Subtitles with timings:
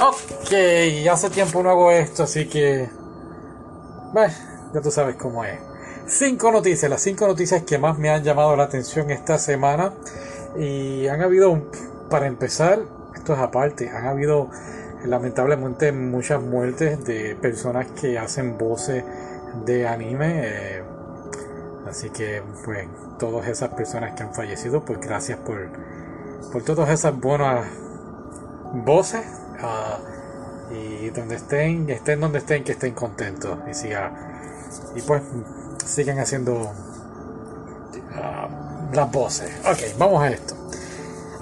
[0.00, 0.52] Ok,
[1.08, 2.88] hace tiempo no hago esto, así que...
[4.12, 4.34] Bueno,
[4.74, 5.60] ya tú sabes cómo es.
[6.06, 9.92] Cinco noticias, las cinco noticias que más me han llamado la atención esta semana.
[10.58, 11.70] Y han habido,
[12.10, 12.80] para empezar,
[13.14, 14.50] esto es aparte, han habido
[15.04, 19.04] lamentablemente muchas muertes de personas que hacen voces
[19.64, 20.40] de anime.
[20.42, 20.82] Eh,
[21.88, 22.88] así que, pues,
[23.20, 25.68] todas esas personas que han fallecido, pues gracias por,
[26.52, 27.64] por todas esas buenas
[28.72, 29.24] voces.
[29.64, 29.98] Ah,
[30.70, 34.12] y donde estén, estén donde estén, que estén contentos y siga
[34.94, 35.22] y pues
[35.86, 36.70] siguen haciendo
[38.14, 38.48] ah,
[38.92, 39.50] las voces.
[39.64, 40.54] Ok, vamos a esto.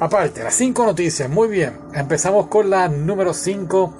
[0.00, 1.78] Aparte, las cinco noticias, muy bien.
[1.94, 3.94] Empezamos con la número 5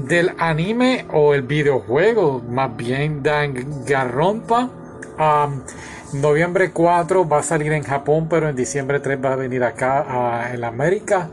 [0.00, 4.70] del anime o el videojuego, más bien Danganronpa.
[5.16, 5.62] Um,
[6.20, 10.50] noviembre 4 va a salir en Japón, pero en diciembre 3 va a venir acá
[10.52, 11.30] en América.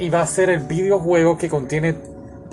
[0.00, 1.94] Y va a ser el videojuego que contiene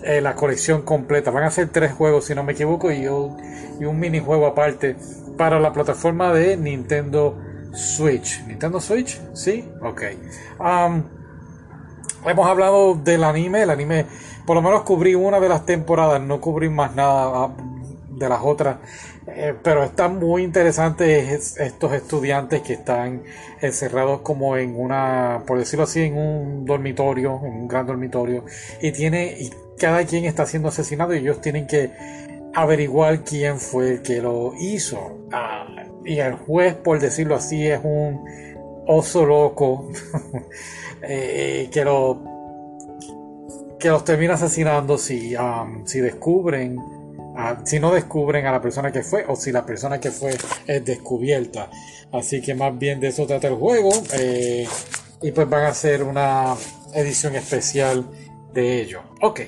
[0.03, 1.31] eh, la colección completa.
[1.31, 3.37] Van a ser tres juegos, si no me equivoco, y un,
[3.79, 4.95] y un minijuego aparte
[5.37, 7.37] para la plataforma de Nintendo
[7.73, 8.43] Switch.
[8.45, 9.19] ¿Nintendo Switch?
[9.33, 10.01] Sí, ok.
[12.25, 13.63] hemos hablado del anime.
[13.63, 14.05] El anime,
[14.45, 17.49] por lo menos cubrí una de las temporadas, no cubrí más nada
[18.17, 18.77] de las otras.
[19.27, 23.23] Eh, pero están muy interesantes estos estudiantes que están
[23.61, 28.45] encerrados como en una, por decirlo así, en un dormitorio, en un gran dormitorio.
[28.81, 31.91] Y tiene, y cada quien está siendo asesinado y ellos tienen que
[32.53, 35.27] averiguar quién fue el que lo hizo.
[35.31, 35.65] Ah,
[36.05, 38.23] y el juez, por decirlo así, es un
[38.87, 39.91] oso loco
[41.01, 42.37] eh, que lo
[43.77, 45.35] que los termina asesinando si,
[45.85, 46.77] si descubren
[47.63, 50.35] si no descubren a la persona que fue o si la persona que fue
[50.65, 51.69] es descubierta
[52.11, 54.67] así que más bien de eso trata el juego eh,
[55.21, 56.55] y pues van a hacer una
[56.93, 58.05] edición especial
[58.53, 59.41] de ello ok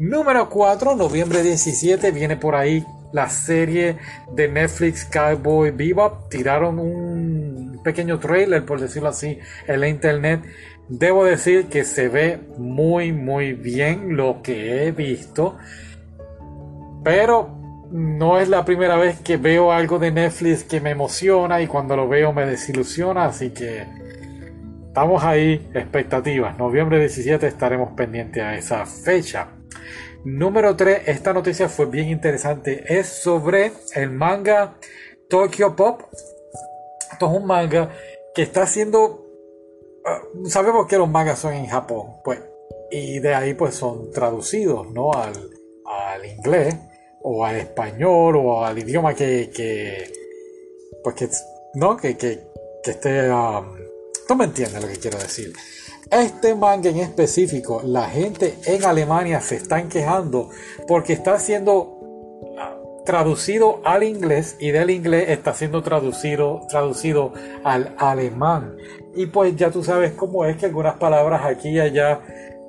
[0.00, 3.98] Número 4, noviembre 17, viene por ahí la serie
[4.32, 6.30] de Netflix Cowboy Bebop.
[6.30, 10.40] Tiraron un pequeño trailer, por decirlo así, en la internet.
[10.88, 15.58] Debo decir que se ve muy, muy bien lo que he visto.
[17.02, 21.66] Pero no es la primera vez que veo algo de Netflix que me emociona y
[21.66, 23.24] cuando lo veo me desilusiona.
[23.24, 23.86] Así que
[24.86, 26.56] estamos ahí, expectativas.
[26.58, 29.48] Noviembre 17 estaremos pendientes a esa fecha.
[30.24, 32.84] Número 3, esta noticia fue bien interesante.
[32.86, 34.76] Es sobre el manga
[35.28, 36.02] Tokyo Pop.
[37.12, 37.90] Esto es un manga
[38.34, 39.26] que está haciendo.
[40.04, 42.40] Ah, sabemos que los mangas son en Japón, pues.
[42.92, 45.12] Y de ahí pues son traducidos, ¿no?
[45.12, 45.32] Al,
[45.84, 46.76] al inglés
[47.22, 50.12] o al español o al idioma que, que
[51.02, 51.28] pues que,
[51.74, 51.96] ¿no?
[51.96, 52.40] Que, que,
[52.82, 53.30] que esté...
[53.30, 53.76] Um,
[54.26, 55.52] tú me entiendes lo que quiero decir.
[56.10, 60.50] Este manga en específico, la gente en Alemania se están quejando
[60.88, 62.00] porque está siendo
[62.58, 67.32] ah, traducido al inglés y del inglés está siendo traducido, traducido
[67.62, 68.76] al alemán.
[69.14, 72.20] Y pues ya tú sabes cómo es que algunas palabras aquí y allá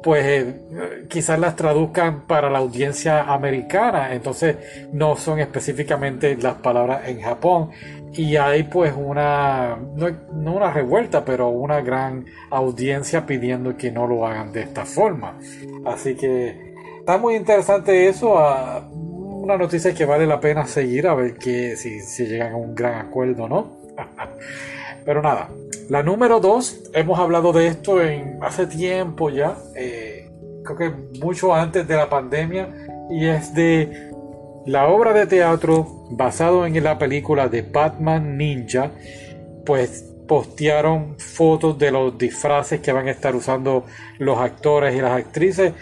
[0.04, 4.58] pues eh, quizás las traduzcan para la audiencia americana, entonces
[4.92, 7.70] no son específicamente las palabras en Japón
[8.14, 10.08] y hay pues una, no,
[10.54, 15.38] una revuelta, pero una gran audiencia pidiendo que no lo hagan de esta forma.
[15.86, 18.36] Así que está muy interesante eso,
[18.92, 22.76] una noticia que vale la pena seguir a ver que si, si llegan a un
[22.76, 23.78] gran acuerdo, ¿no?
[25.06, 25.50] pero nada,
[25.90, 30.30] la número dos, hemos hablado de esto en hace tiempo ya, eh,
[30.64, 32.70] creo que mucho antes de la pandemia,
[33.10, 34.12] y es de
[34.66, 38.92] la obra de teatro basado en la película de Batman Ninja,
[39.66, 43.86] pues postearon fotos de los disfraces que van a estar usando
[44.18, 45.74] los actores y las actrices.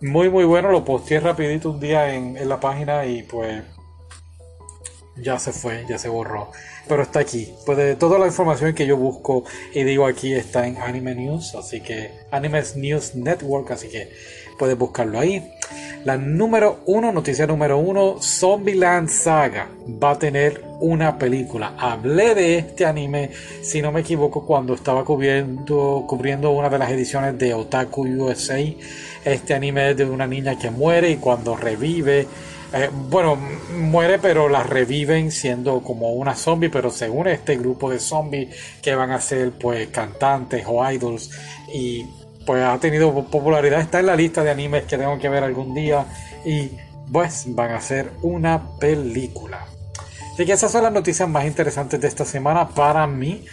[0.00, 3.62] Muy muy bueno, lo posteé rapidito un día en, en la página y pues
[5.16, 6.50] ya se fue, ya se borró
[6.88, 7.52] pero está aquí.
[7.64, 11.54] Pues de toda la información que yo busco y digo aquí está en Anime News,
[11.54, 14.10] así que Anime News Network, así que
[14.58, 15.50] puedes buscarlo ahí.
[16.04, 19.68] La número uno, noticia número uno, Zombieland Saga
[20.02, 21.74] va a tener una película.
[21.78, 23.30] Hablé de este anime,
[23.62, 28.58] si no me equivoco, cuando estaba cubriendo, cubriendo una de las ediciones de Otaku USA.
[29.24, 32.26] Este anime es de una niña que muere y cuando revive
[32.74, 33.36] eh, bueno,
[33.78, 38.48] muere pero la reviven siendo como una zombie, pero según este grupo de zombies
[38.82, 41.30] que van a ser pues cantantes o idols
[41.72, 42.04] y
[42.44, 45.72] pues ha tenido popularidad, está en la lista de animes que tengo que ver algún
[45.72, 46.04] día
[46.44, 46.72] y
[47.12, 49.66] pues van a hacer una película.
[50.32, 53.44] Así que esas son las noticias más interesantes de esta semana para mí.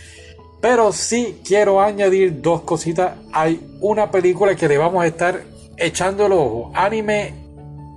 [0.60, 3.18] Pero sí quiero añadir dos cositas.
[3.34, 5.44] Hay una película que le vamos a estar
[5.78, 7.41] echando el ojo, anime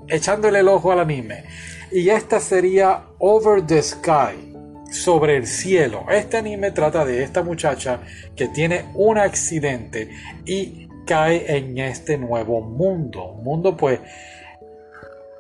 [0.08, 1.44] echándole el ojo al anime.
[1.90, 4.54] Y esta sería Over the Sky,
[4.90, 6.06] sobre el cielo.
[6.10, 8.00] Este anime trata de esta muchacha
[8.36, 10.10] que tiene un accidente
[10.44, 13.34] y cae en este nuevo mundo.
[13.42, 14.00] Mundo pues,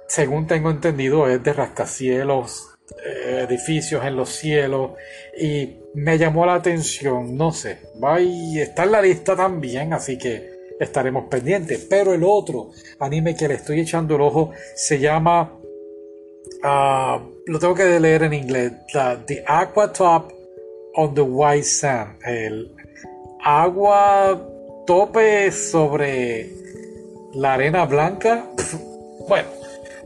[0.06, 2.74] según tengo entendido, es de rascacielos,
[3.04, 4.92] eh, edificios en los cielos
[5.38, 10.18] y me llamó la atención, no sé, va y está en la lista también, así
[10.18, 11.86] que estaremos pendientes.
[11.88, 15.58] Pero el otro anime que le estoy echando el ojo se llama,
[16.62, 18.72] ah, lo tengo que leer en inglés,
[19.26, 20.32] The, Aqua Top
[20.94, 22.74] on the White Sand, el
[23.42, 24.40] agua
[24.86, 26.50] tope sobre
[27.34, 28.46] la arena blanca.
[29.28, 29.48] bueno,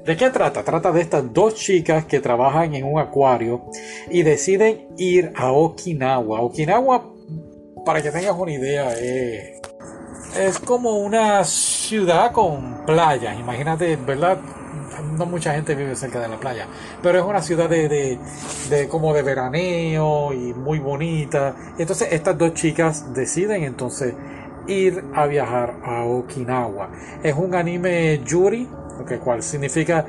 [0.05, 0.65] ¿de qué trata?
[0.65, 3.67] Trata de estas dos chicas que trabajan en un acuario
[4.11, 6.41] y deciden ir a Okinawa.
[6.41, 7.13] Okinawa,
[7.85, 9.58] para que tengas una idea, es
[10.37, 13.39] es como una ciudad con playas.
[13.39, 14.39] Imagínate, ¿verdad?
[15.17, 16.67] No mucha gente vive cerca de la playa,
[17.03, 18.19] pero es una ciudad de,
[18.91, 21.55] como de veraneo y muy bonita.
[21.79, 24.15] Entonces estas dos chicas deciden entonces
[24.67, 26.91] ir a viajar a Okinawa.
[27.23, 30.05] Es un anime yuri, lo que cual significa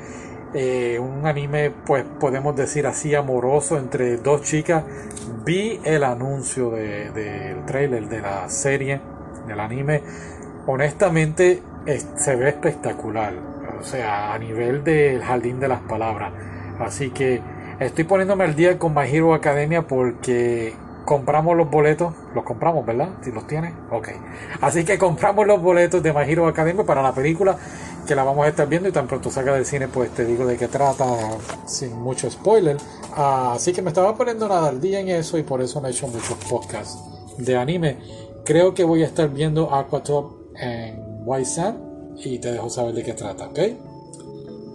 [0.54, 4.84] eh, un anime, pues podemos decir así, amoroso entre dos chicas.
[5.46, 9.19] Vi el anuncio del trailer de la serie
[9.50, 10.02] del anime,
[10.68, 11.62] honestamente
[12.16, 13.34] se ve espectacular.
[13.80, 16.34] O sea, a nivel del jardín de las palabras.
[16.80, 17.42] Así que
[17.80, 20.74] estoy poniéndome al día con My Hero Academia porque
[21.06, 22.14] compramos los boletos.
[22.36, 23.10] Los compramos, ¿verdad?
[23.22, 23.74] Si los tienes.
[23.92, 24.10] Ok.
[24.62, 27.58] Así que compramos los boletos de My Hero Academia para la película
[28.06, 30.44] que la vamos a estar viendo y tan pronto salga del cine pues te digo
[30.44, 31.06] de qué trata
[31.68, 32.76] sin mucho spoiler.
[33.16, 35.92] así que me estaba poniendo nada al día en eso y por eso me he
[35.92, 36.98] hecho muchos podcasts
[37.38, 37.98] de anime
[38.50, 41.76] Creo que voy a estar viendo Aquatop en White
[42.24, 43.60] y te dejo saber de qué trata, ¿ok?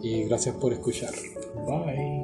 [0.00, 1.10] Y gracias por escuchar.
[1.66, 2.23] Bye.